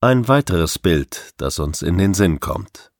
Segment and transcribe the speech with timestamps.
[0.00, 2.92] Ein weiteres Bild, das uns in den Sinn kommt.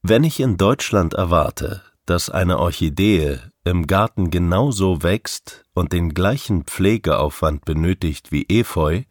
[0.00, 6.66] Wenn ich in Deutschland erwarte, dass eine Orchidee im Garten genauso wächst und den gleichen
[6.66, 9.02] Pflegeaufwand benötigt wie Efeu,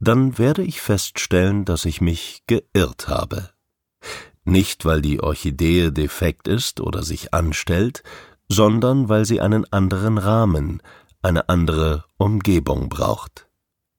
[0.00, 3.50] dann werde ich feststellen, dass ich mich geirrt habe.
[4.44, 8.02] Nicht, weil die Orchidee defekt ist oder sich anstellt,
[8.48, 10.80] sondern weil sie einen anderen Rahmen,
[11.20, 13.50] eine andere Umgebung braucht.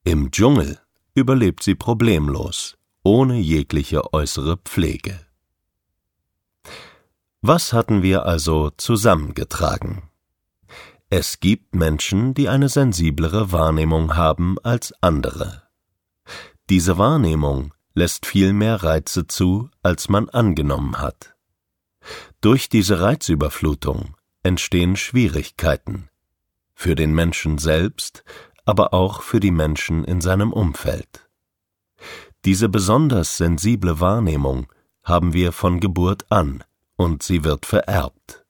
[0.04, 0.80] Im Dschungel
[1.20, 5.20] überlebt sie problemlos, ohne jegliche äußere Pflege.
[7.42, 10.10] Was hatten wir also zusammengetragen?
[11.10, 15.64] Es gibt Menschen, die eine sensiblere Wahrnehmung haben als andere.
[16.70, 21.36] Diese Wahrnehmung lässt viel mehr Reize zu, als man angenommen hat.
[22.42, 26.10] Durch diese Reizüberflutung entstehen Schwierigkeiten
[26.74, 28.24] für den Menschen selbst,
[28.66, 31.30] aber auch für die Menschen in seinem Umfeld.
[32.46, 34.68] Diese besonders sensible Wahrnehmung
[35.04, 36.64] haben wir von Geburt an
[36.96, 38.46] und sie wird vererbt.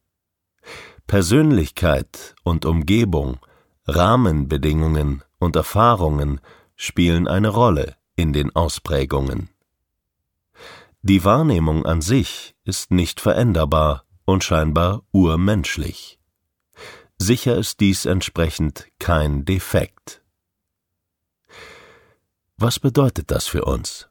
[1.08, 3.40] Persönlichkeit und Umgebung,
[3.88, 6.40] Rahmenbedingungen und Erfahrungen
[6.76, 9.50] spielen eine Rolle in den Ausprägungen.
[11.02, 16.19] Die Wahrnehmung an sich ist nicht veränderbar und scheinbar urmenschlich.
[17.22, 20.24] Sicher ist dies entsprechend kein Defekt.
[22.58, 24.10] Was bedeutet das für uns?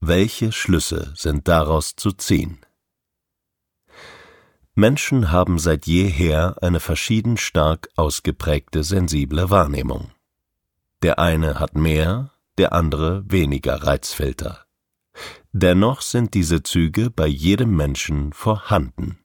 [0.00, 2.58] Welche Schlüsse sind daraus zu ziehen?
[4.74, 10.10] Menschen haben seit jeher eine verschieden stark ausgeprägte sensible Wahrnehmung.
[11.02, 14.66] Der eine hat mehr, der andere weniger Reizfilter.
[15.52, 19.21] Dennoch sind diese Züge bei jedem Menschen vorhanden.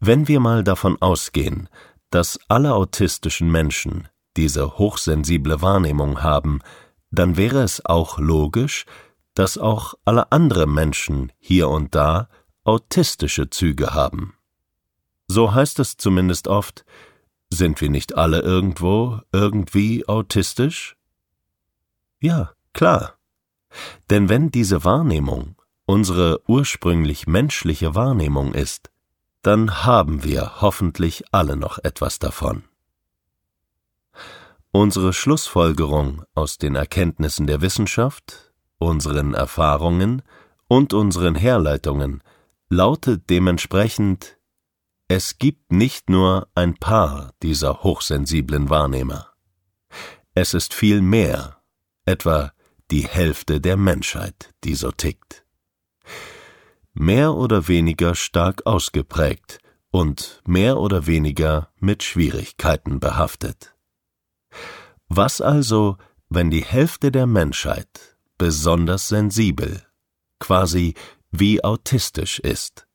[0.00, 1.68] Wenn wir mal davon ausgehen,
[2.10, 6.60] dass alle autistischen Menschen diese hochsensible Wahrnehmung haben,
[7.10, 8.86] dann wäre es auch logisch,
[9.34, 12.28] dass auch alle andere Menschen hier und da
[12.64, 14.34] autistische Züge haben.
[15.26, 16.84] So heißt es zumindest oft,
[17.50, 20.96] sind wir nicht alle irgendwo irgendwie autistisch?
[22.20, 23.14] Ja, klar.
[24.10, 25.56] Denn wenn diese Wahrnehmung
[25.86, 28.90] unsere ursprünglich menschliche Wahrnehmung ist,
[29.42, 32.64] dann haben wir hoffentlich alle noch etwas davon.
[34.70, 40.22] Unsere Schlussfolgerung aus den Erkenntnissen der Wissenschaft, unseren Erfahrungen
[40.68, 42.22] und unseren Herleitungen
[42.68, 44.36] lautet dementsprechend
[45.08, 49.32] Es gibt nicht nur ein paar dieser hochsensiblen Wahrnehmer.
[50.34, 51.62] Es ist viel mehr,
[52.04, 52.52] etwa
[52.90, 55.44] die Hälfte der Menschheit, die so tickt
[56.98, 59.60] mehr oder weniger stark ausgeprägt
[59.90, 63.74] und mehr oder weniger mit Schwierigkeiten behaftet.
[65.08, 65.96] Was also,
[66.28, 69.82] wenn die Hälfte der Menschheit besonders sensibel,
[70.40, 70.94] quasi
[71.30, 72.86] wie autistisch ist?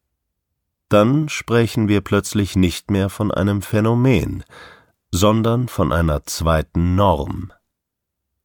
[0.90, 4.44] Dann sprechen wir plötzlich nicht mehr von einem Phänomen,
[5.12, 7.54] sondern von einer zweiten Norm.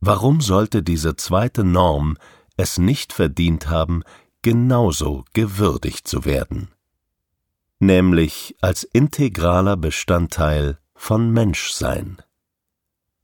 [0.01, 2.17] Warum sollte diese zweite Norm
[2.57, 4.05] es nicht verdient haben,
[4.49, 6.69] genauso gewürdigt zu werden,
[7.81, 12.17] nämlich als integraler Bestandteil von Menschsein.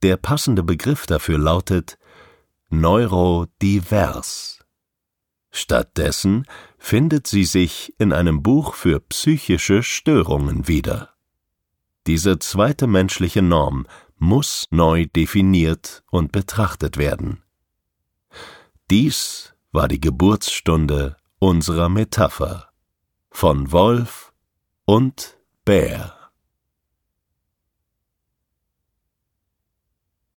[0.03, 1.97] Der passende Begriff dafür lautet
[2.69, 4.59] neurodivers.
[5.49, 6.45] Stattdessen
[6.77, 11.15] findet sie sich in einem Buch für psychische Störungen wieder.
[12.05, 13.87] Diese zweite menschliche Norm
[14.19, 17.41] muss neu definiert und betrachtet werden.
[18.91, 22.69] Dies war die Geburtsstunde unserer Metapher
[23.29, 24.31] von Wolf
[24.85, 26.24] und Bär.